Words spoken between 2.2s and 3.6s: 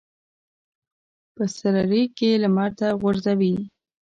یې لمر ته غورځوي.